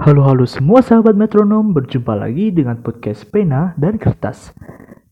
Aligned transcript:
Halo-halo 0.00 0.48
semua 0.48 0.80
sahabat 0.80 1.12
metronom, 1.12 1.76
berjumpa 1.76 2.16
lagi 2.16 2.48
dengan 2.48 2.80
podcast 2.80 3.28
Pena 3.28 3.76
dan 3.76 4.00
Kertas. 4.00 4.56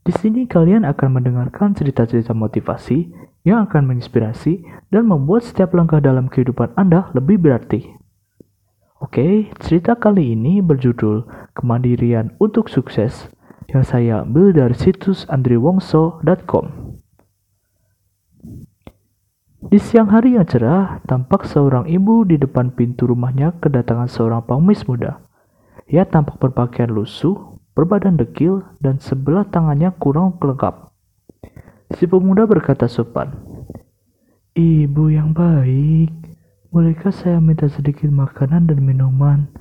Di 0.01 0.17
sini 0.17 0.49
kalian 0.49 0.89
akan 0.89 1.21
mendengarkan 1.21 1.77
cerita-cerita 1.77 2.33
motivasi 2.33 3.13
yang 3.45 3.69
akan 3.69 3.85
menginspirasi 3.85 4.65
dan 4.89 5.05
membuat 5.05 5.45
setiap 5.45 5.77
langkah 5.77 6.01
dalam 6.01 6.33
kehidupan 6.33 6.73
Anda 6.73 7.13
lebih 7.13 7.37
berarti. 7.37 7.85
Oke, 9.05 9.53
cerita 9.61 9.93
kali 9.93 10.33
ini 10.33 10.65
berjudul 10.65 11.29
Kemandirian 11.53 12.33
untuk 12.41 12.73
Sukses 12.73 13.29
yang 13.69 13.85
saya 13.85 14.25
ambil 14.25 14.57
dari 14.57 14.73
situs 14.73 15.29
andriwongso.com. 15.29 16.88
Di 19.69 19.77
siang 19.77 20.09
hari 20.09 20.33
yang 20.33 20.49
cerah, 20.49 21.05
tampak 21.05 21.45
seorang 21.45 21.85
ibu 21.93 22.25
di 22.25 22.41
depan 22.41 22.73
pintu 22.73 23.05
rumahnya 23.05 23.53
kedatangan 23.61 24.09
seorang 24.09 24.41
pengemis 24.49 24.89
muda. 24.89 25.21
Ia 25.93 26.09
tampak 26.09 26.41
berpakaian 26.41 26.89
lusuh, 26.89 27.61
berbadan 27.77 28.17
dekil, 28.17 28.65
dan 28.81 28.97
sebelah 28.97 29.45
tangannya 29.45 29.93
kurang 30.01 30.41
lengkap. 30.41 30.89
Si 31.93 32.09
pemuda 32.09 32.49
berkata 32.49 32.89
sopan, 32.89 33.29
Ibu 34.57 35.13
yang 35.13 35.37
baik, 35.37 36.17
bolehkah 36.73 37.13
saya 37.13 37.37
minta 37.37 37.69
sedikit 37.69 38.09
makanan 38.09 38.73
dan 38.73 38.81
minuman? 38.81 39.53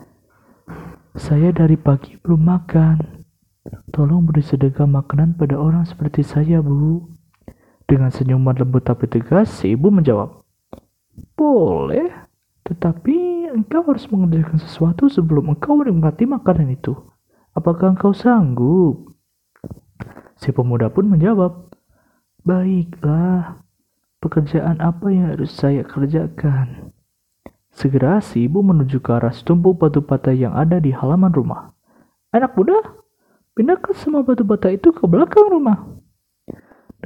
Saya 1.20 1.52
dari 1.52 1.76
pagi 1.76 2.16
belum 2.24 2.48
makan. 2.48 3.28
Tolong 3.92 4.24
beri 4.24 4.40
sedekah 4.40 4.88
makanan 4.88 5.36
pada 5.36 5.60
orang 5.60 5.84
seperti 5.84 6.24
saya, 6.24 6.64
Bu. 6.64 7.17
Dengan 7.88 8.12
senyuman 8.12 8.52
lembut 8.52 8.84
tapi 8.84 9.08
tegas, 9.08 9.48
si 9.48 9.72
ibu 9.72 9.88
menjawab, 9.88 10.44
Boleh, 11.40 12.12
tetapi 12.68 13.48
engkau 13.48 13.88
harus 13.88 14.12
mengerjakan 14.12 14.60
sesuatu 14.60 15.08
sebelum 15.08 15.56
engkau 15.56 15.80
menikmati 15.80 16.28
makanan 16.28 16.76
itu. 16.76 16.92
Apakah 17.56 17.96
engkau 17.96 18.12
sanggup? 18.12 19.16
Si 20.36 20.52
pemuda 20.52 20.92
pun 20.92 21.08
menjawab, 21.08 21.72
Baiklah, 22.44 23.64
pekerjaan 24.20 24.84
apa 24.84 25.08
yang 25.08 25.32
harus 25.32 25.56
saya 25.56 25.88
kerjakan? 25.88 26.92
Segera 27.72 28.20
si 28.20 28.52
ibu 28.52 28.60
menuju 28.60 29.00
ke 29.00 29.16
arah 29.16 29.32
setumpuk 29.32 29.80
batu 29.80 30.04
bata 30.04 30.36
yang 30.36 30.52
ada 30.60 30.84
di 30.84 30.92
halaman 30.92 31.32
rumah. 31.32 31.72
Anak 32.36 32.52
muda, 32.60 32.76
pindahkan 33.56 33.96
semua 33.96 34.28
batu 34.28 34.44
bata 34.44 34.68
itu 34.68 34.92
ke 34.92 35.08
belakang 35.08 35.48
rumah. 35.48 35.97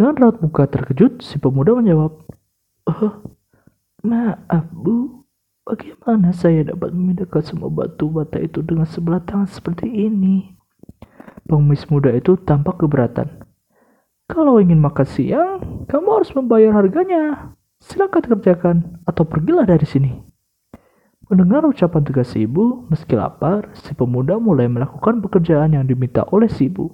Dengan 0.02 0.18
raut 0.18 0.42
muka 0.42 0.66
terkejut, 0.66 1.22
si 1.22 1.38
pemuda 1.38 1.78
menjawab, 1.78 2.26
Oh, 2.90 3.22
maaf 4.02 4.66
bu, 4.74 5.30
bagaimana 5.62 6.34
saya 6.34 6.66
dapat 6.66 6.90
memindahkan 6.90 7.46
semua 7.46 7.70
batu 7.70 8.10
bata 8.10 8.42
itu 8.42 8.66
dengan 8.66 8.90
sebelah 8.90 9.22
tangan 9.22 9.46
seperti 9.46 9.86
ini? 9.86 10.58
Pengemis 11.46 11.86
muda 11.86 12.10
itu 12.18 12.34
tampak 12.34 12.82
keberatan. 12.82 13.46
Kalau 14.26 14.58
ingin 14.58 14.82
makan 14.82 15.06
siang, 15.06 15.86
kamu 15.86 16.10
harus 16.18 16.34
membayar 16.34 16.82
harganya. 16.82 17.54
Silakan 17.78 18.26
kerjakan 18.26 18.78
atau 19.06 19.22
pergilah 19.22 19.70
dari 19.70 19.86
sini. 19.86 20.18
Mendengar 21.30 21.62
ucapan 21.62 22.02
tegas 22.02 22.34
ibu, 22.34 22.90
meski 22.90 23.14
lapar, 23.14 23.70
si 23.78 23.94
pemuda 23.94 24.42
mulai 24.42 24.66
melakukan 24.66 25.22
pekerjaan 25.22 25.78
yang 25.78 25.86
diminta 25.86 26.26
oleh 26.34 26.50
si 26.50 26.74
ibu. 26.74 26.90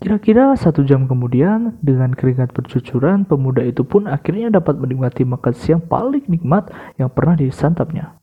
Kira-kira 0.00 0.56
satu 0.56 0.80
jam 0.80 1.04
kemudian, 1.04 1.76
dengan 1.84 2.16
keringat 2.16 2.56
bercucuran, 2.56 3.28
pemuda 3.28 3.60
itu 3.60 3.84
pun 3.84 4.08
akhirnya 4.08 4.48
dapat 4.48 4.80
menikmati 4.80 5.28
makan 5.28 5.52
siang 5.52 5.84
paling 5.84 6.24
nikmat 6.24 6.72
yang 6.96 7.12
pernah 7.12 7.36
disantapnya. 7.36 8.16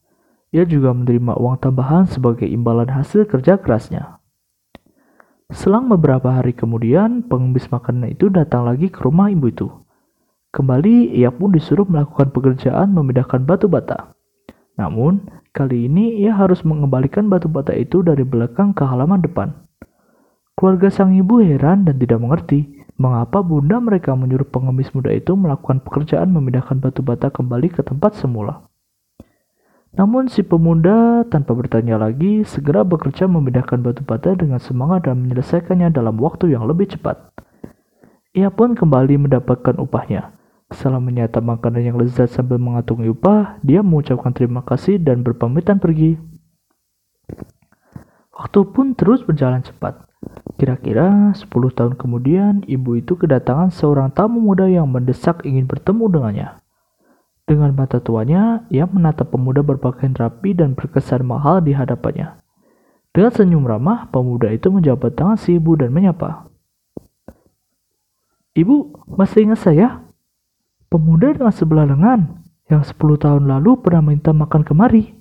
Ia 0.49 0.65
juga 0.65 0.89
menerima 0.89 1.37
uang 1.37 1.61
tambahan 1.61 2.09
sebagai 2.09 2.49
imbalan 2.49 2.89
hasil 2.89 3.29
kerja 3.29 3.61
kerasnya. 3.61 4.17
Selang 5.53 5.85
beberapa 5.85 6.33
hari 6.33 6.57
kemudian, 6.57 7.21
pengemis 7.29 7.69
makanan 7.69 8.09
itu 8.09 8.33
datang 8.33 8.65
lagi 8.65 8.89
ke 8.89 8.97
rumah 9.05 9.29
ibu 9.29 9.45
itu. 9.45 9.69
Kembali, 10.49 11.13
ia 11.13 11.29
pun 11.29 11.53
disuruh 11.53 11.85
melakukan 11.85 12.33
pekerjaan 12.33 12.89
memindahkan 12.89 13.45
batu 13.45 13.69
bata. 13.69 14.17
Namun, 14.81 15.29
kali 15.53 15.85
ini 15.85 16.25
ia 16.25 16.33
harus 16.33 16.65
mengembalikan 16.65 17.29
batu 17.29 17.45
bata 17.45 17.69
itu 17.77 18.01
dari 18.01 18.25
belakang 18.25 18.73
ke 18.73 18.81
halaman 18.81 19.21
depan. 19.21 19.66
Keluarga 20.57 20.89
sang 20.89 21.13
ibu 21.13 21.37
heran 21.37 21.85
dan 21.85 22.01
tidak 22.01 22.17
mengerti 22.17 22.81
mengapa 22.97 23.45
bunda 23.45 23.77
mereka 23.77 24.17
menyuruh 24.17 24.49
pengemis 24.49 24.89
muda 24.89 25.13
itu 25.13 25.37
melakukan 25.37 25.85
pekerjaan 25.85 26.33
memindahkan 26.33 26.81
batu 26.81 27.05
bata 27.05 27.29
kembali 27.29 27.69
ke 27.69 27.85
tempat 27.85 28.17
semula. 28.17 28.65
Namun 29.93 30.33
si 30.33 30.41
pemuda 30.41 31.29
tanpa 31.29 31.53
bertanya 31.53 32.01
lagi 32.01 32.41
segera 32.41 32.81
bekerja 32.81 33.29
memindahkan 33.29 33.85
batu 33.85 34.01
bata 34.01 34.33
dengan 34.33 34.57
semangat 34.57 35.05
dan 35.05 35.21
menyelesaikannya 35.21 35.93
dalam 35.93 36.17
waktu 36.17 36.49
yang 36.49 36.65
lebih 36.65 36.89
cepat. 36.89 37.21
Ia 38.33 38.49
pun 38.49 38.73
kembali 38.73 39.29
mendapatkan 39.29 39.77
upahnya. 39.77 40.33
Setelah 40.73 40.97
menyantap 40.97 41.45
makanan 41.45 41.85
yang 41.85 42.01
lezat 42.01 42.33
sambil 42.33 42.57
mengantungi 42.57 43.13
upah, 43.13 43.61
dia 43.61 43.85
mengucapkan 43.85 44.33
terima 44.33 44.65
kasih 44.65 44.97
dan 44.97 45.21
berpamitan 45.21 45.77
pergi. 45.77 46.17
Waktu 48.33 48.59
pun 48.73 48.97
terus 48.97 49.21
berjalan 49.21 49.61
cepat. 49.61 50.06
Kira-kira 50.57 51.37
10 51.37 51.53
tahun 51.69 51.93
kemudian, 52.01 52.65
ibu 52.65 52.97
itu 52.97 53.13
kedatangan 53.13 53.69
seorang 53.69 54.09
tamu 54.09 54.41
muda 54.41 54.65
yang 54.65 54.89
mendesak 54.89 55.45
ingin 55.45 55.69
bertemu 55.69 56.09
dengannya. 56.09 56.49
Dengan 57.45 57.77
mata 57.77 58.01
tuanya, 58.01 58.65
ia 58.73 58.89
menatap 58.89 59.31
pemuda 59.31 59.61
berpakaian 59.61 60.17
rapi 60.17 60.57
dan 60.57 60.73
berkesan 60.73 61.23
mahal 61.23 61.61
di 61.61 61.77
hadapannya. 61.77 62.41
Dengan 63.13 63.31
senyum 63.31 63.63
ramah, 63.69 64.09
pemuda 64.09 64.49
itu 64.49 64.73
menjabat 64.73 65.13
tangan 65.13 65.37
si 65.37 65.61
ibu 65.61 65.77
dan 65.77 65.93
menyapa. 65.93 66.49
Ibu, 68.57 69.05
masih 69.13 69.45
ingat 69.45 69.61
saya? 69.61 70.01
Pemuda 70.89 71.37
dengan 71.37 71.53
sebelah 71.53 71.85
lengan 71.85 72.41
yang 72.65 72.81
10 72.81 72.97
tahun 72.97 73.45
lalu 73.45 73.77
pernah 73.79 74.01
minta 74.01 74.33
makan 74.33 74.65
kemari. 74.65 75.13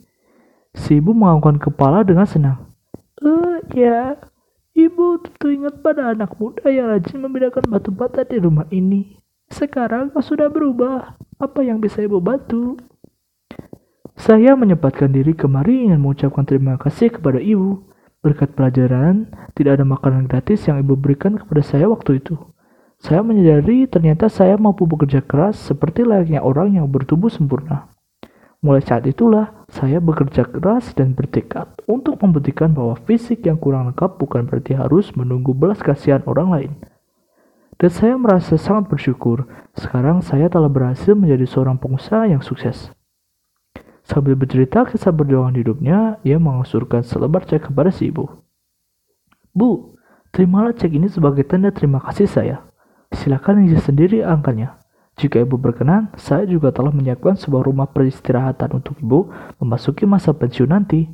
Si 0.72 0.96
ibu 0.96 1.12
menganggukkan 1.12 1.60
kepala 1.60 2.02
dengan 2.02 2.24
senang. 2.24 2.72
Eh, 3.20 3.60
ya, 3.76 4.16
Ibu 4.76 5.24
tentu 5.24 5.48
ingat 5.48 5.80
pada 5.80 6.12
anak 6.12 6.36
muda 6.36 6.68
yang 6.68 6.92
rajin 6.92 7.24
memindahkan 7.24 7.64
batu 7.64 7.88
bata 7.88 8.28
di 8.28 8.36
rumah 8.36 8.68
ini. 8.68 9.16
Sekarang 9.48 10.12
kau 10.12 10.20
sudah 10.20 10.52
berubah. 10.52 11.16
Apa 11.40 11.64
yang 11.64 11.80
bisa 11.80 12.04
ibu 12.04 12.20
bantu? 12.20 12.76
Saya 14.20 14.52
menyempatkan 14.52 15.08
diri 15.08 15.32
kemari 15.32 15.88
ingin 15.88 15.96
mengucapkan 15.96 16.44
terima 16.44 16.76
kasih 16.76 17.08
kepada 17.08 17.40
ibu. 17.40 17.88
Berkat 18.20 18.52
pelajaran, 18.52 19.32
tidak 19.56 19.80
ada 19.80 19.88
makanan 19.88 20.28
gratis 20.28 20.68
yang 20.68 20.76
ibu 20.84 20.92
berikan 20.92 21.40
kepada 21.40 21.64
saya 21.64 21.88
waktu 21.88 22.20
itu. 22.20 22.36
Saya 23.00 23.24
menyadari 23.24 23.88
ternyata 23.88 24.28
saya 24.28 24.60
mampu 24.60 24.84
bekerja 24.84 25.24
keras 25.24 25.56
seperti 25.56 26.04
layaknya 26.04 26.44
orang 26.44 26.76
yang 26.76 26.84
bertubuh 26.92 27.32
sempurna. 27.32 27.95
Mulai 28.64 28.82
saat 28.82 29.04
itulah 29.04 29.52
saya 29.68 30.00
bekerja 30.00 30.48
keras 30.48 30.96
dan 30.96 31.12
bertekad 31.12 31.68
untuk 31.84 32.18
membuktikan 32.22 32.72
bahwa 32.72 32.96
fisik 33.04 33.44
yang 33.44 33.60
kurang 33.60 33.92
lengkap 33.92 34.16
bukan 34.16 34.48
berarti 34.48 34.72
harus 34.72 35.12
menunggu 35.12 35.52
belas 35.52 35.82
kasihan 35.84 36.24
orang 36.24 36.48
lain. 36.48 36.72
Dan 37.76 37.92
saya 37.92 38.16
merasa 38.16 38.56
sangat 38.56 38.88
bersyukur 38.88 39.44
sekarang 39.76 40.24
saya 40.24 40.48
telah 40.48 40.72
berhasil 40.72 41.12
menjadi 41.12 41.44
seorang 41.44 41.76
pengusaha 41.76 42.24
yang 42.24 42.40
sukses. 42.40 42.88
Sambil 44.06 44.38
bercerita 44.38 44.86
kisah 44.86 45.10
perjuangan 45.10 45.58
hidupnya, 45.58 46.22
ia 46.22 46.38
mengusurkan 46.38 47.02
selebar 47.02 47.42
cek 47.42 47.68
kepada 47.68 47.90
si 47.90 48.08
ibu. 48.08 48.30
Bu, 49.50 49.98
terimalah 50.30 50.72
cek 50.72 50.94
ini 50.94 51.10
sebagai 51.10 51.42
tanda 51.44 51.74
terima 51.74 51.98
kasih 51.98 52.30
saya. 52.30 52.62
Silakan 53.10 53.66
isi 53.66 53.76
sendiri 53.82 54.22
angkanya. 54.22 54.78
Jika 55.16 55.40
ibu 55.40 55.56
berkenan, 55.56 56.12
saya 56.20 56.44
juga 56.44 56.68
telah 56.68 56.92
menyiapkan 56.92 57.40
sebuah 57.40 57.64
rumah 57.64 57.88
peristirahatan 57.88 58.76
untuk 58.76 59.00
ibu 59.00 59.32
memasuki 59.56 60.04
masa 60.04 60.36
pensiun 60.36 60.68
nanti. 60.68 61.08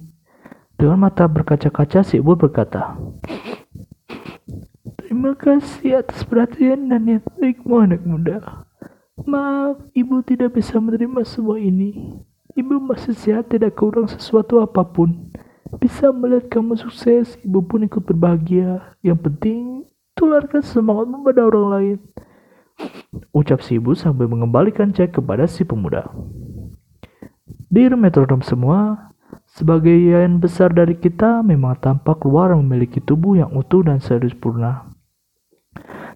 Dengan 0.74 1.06
mata 1.06 1.22
berkaca-kaca, 1.30 2.02
si 2.02 2.18
ibu 2.18 2.34
berkata, 2.34 2.98
Terima 4.98 5.38
kasih 5.38 6.02
atas 6.02 6.26
perhatian 6.26 6.90
dan 6.90 7.06
niat 7.06 7.22
baikmu 7.38 7.78
anak 7.78 8.02
muda. 8.02 8.66
Maaf, 9.22 9.78
ibu 9.94 10.18
tidak 10.26 10.58
bisa 10.58 10.82
menerima 10.82 11.22
semua 11.22 11.62
ini. 11.62 12.18
Ibu 12.58 12.82
masih 12.82 13.14
sehat 13.14 13.54
tidak 13.54 13.78
kurang 13.78 14.10
sesuatu 14.10 14.58
apa 14.58 14.82
pun. 14.82 15.30
bisa 15.80 16.12
melihat 16.12 16.52
kamu 16.52 16.74
sukses, 16.74 17.38
ibu 17.46 17.62
pun 17.62 17.86
ikut 17.86 18.02
berbahagia. 18.02 18.98
Yang 19.00 19.18
penting, 19.30 19.62
tularkan 20.18 20.60
semangatmu 20.60 21.22
pada 21.22 21.48
orang 21.48 21.66
lain. 21.70 21.98
Ucap 23.12 23.60
si 23.60 23.76
ibu 23.76 23.92
sambil 23.92 24.24
mengembalikan 24.24 24.88
cek 24.88 25.20
kepada 25.20 25.44
si 25.44 25.68
pemuda. 25.68 26.08
Dear 27.68 27.92
metronom 27.92 28.40
semua, 28.40 29.12
sebagian 29.52 30.40
besar 30.40 30.72
dari 30.72 30.96
kita 30.96 31.44
memang 31.44 31.76
tampak 31.76 32.24
luar 32.24 32.56
memiliki 32.56 33.04
tubuh 33.04 33.36
yang 33.36 33.52
utuh 33.52 33.84
dan 33.84 34.00
sempurna. 34.00 34.88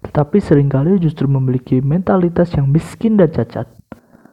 Tetapi 0.01 0.41
sering 0.41 0.73
kali 0.73 0.97
justru 0.97 1.29
memiliki 1.29 1.85
mentalitas 1.85 2.49
yang 2.57 2.65
miskin 2.73 3.13
dan 3.13 3.29
cacat. 3.29 3.69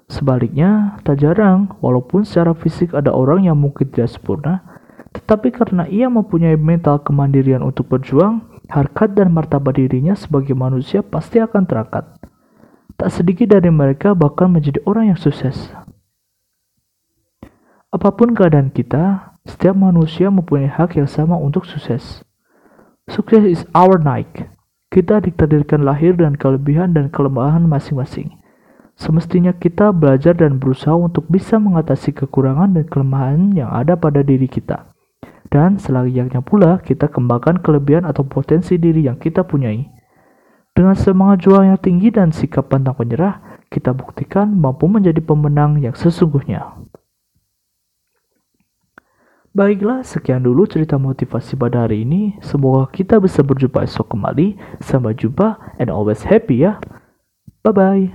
Sebaliknya, 0.08 1.00
tak 1.04 1.20
jarang, 1.20 1.68
walaupun 1.84 2.24
secara 2.24 2.56
fisik 2.56 2.96
ada 2.96 3.12
orang 3.12 3.44
yang 3.44 3.60
mungkin 3.60 3.92
tidak 3.92 4.12
sempurna, 4.12 4.64
tetapi 5.12 5.52
karena 5.52 5.84
ia 5.88 6.08
mempunyai 6.08 6.56
mental 6.56 7.00
kemandirian 7.00 7.60
untuk 7.60 7.92
berjuang, 7.92 8.40
harkat 8.72 9.12
dan 9.16 9.32
martabat 9.32 9.76
dirinya 9.76 10.16
sebagai 10.16 10.56
manusia 10.56 11.04
pasti 11.04 11.40
akan 11.40 11.64
terangkat. 11.68 12.23
Tak 13.04 13.20
sedikit 13.20 13.52
dari 13.52 13.68
mereka 13.68 14.16
bahkan 14.16 14.48
menjadi 14.48 14.80
orang 14.88 15.12
yang 15.12 15.20
sukses. 15.20 15.68
Apa 17.92 18.16
pun 18.16 18.32
keadaan 18.32 18.72
kita, 18.72 19.36
setiap 19.44 19.76
manusia 19.76 20.32
mempunyai 20.32 20.72
hak 20.72 20.96
yang 20.96 21.04
sama 21.04 21.36
untuk 21.36 21.68
sukses. 21.68 22.24
Sukses 23.04 23.44
is 23.44 23.68
our 23.76 24.00
night. 24.00 24.48
Kita 24.88 25.20
ditakdirkan 25.20 25.84
lahir 25.84 26.16
dan 26.16 26.32
kelebihan 26.32 26.96
dan 26.96 27.12
kelemahan 27.12 27.68
masing-masing. 27.68 28.40
Semestinya 28.96 29.52
kita 29.52 29.92
belajar 29.92 30.32
dan 30.32 30.56
berusaha 30.56 30.96
untuk 30.96 31.28
bisa 31.28 31.60
mengatasi 31.60 32.16
kekurangan 32.16 32.72
dan 32.72 32.88
kelemahan 32.88 33.52
yang 33.52 33.68
ada 33.68 34.00
pada 34.00 34.24
diri 34.24 34.48
kita. 34.48 34.96
Dan 35.52 35.76
selayaknya 35.76 36.40
pula 36.40 36.80
kita 36.80 37.12
kembangkan 37.12 37.60
kelebihan 37.60 38.08
atau 38.08 38.24
potensi 38.24 38.80
diri 38.80 39.04
yang 39.04 39.20
kita 39.20 39.44
punyai. 39.44 39.92
Dengan 40.74 40.98
semangat 40.98 41.46
juang 41.46 41.70
yang 41.70 41.78
tinggi 41.78 42.10
dan 42.10 42.34
sikap 42.34 42.66
pantang 42.66 42.98
penyerah, 42.98 43.62
kita 43.70 43.94
buktikan 43.94 44.50
mampu 44.58 44.90
menjadi 44.90 45.22
pemenang 45.22 45.78
yang 45.78 45.94
sesungguhnya. 45.94 46.74
Baiklah, 49.54 50.02
sekian 50.02 50.42
dulu 50.42 50.66
cerita 50.66 50.98
motivasi 50.98 51.54
pada 51.54 51.86
hari 51.86 52.02
ini. 52.02 52.34
Semoga 52.42 52.90
kita 52.90 53.22
bisa 53.22 53.38
berjumpa 53.46 53.86
esok 53.86 54.18
kembali. 54.18 54.58
Sampai 54.82 55.14
jumpa 55.14 55.78
and 55.78 55.94
always 55.94 56.26
happy 56.26 56.66
ya. 56.66 56.82
Bye-bye. 57.62 58.10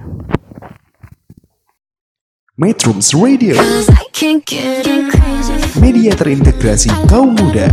Metrums 2.59 3.15
Radio, 3.15 3.55
Cause 3.55 3.87
I 3.87 4.03
can't 4.11 4.43
get 4.43 4.83
crazy. 4.83 5.79
media 5.79 6.11
terintegrasi 6.11 6.91
kaum 7.07 7.39
muda. 7.39 7.71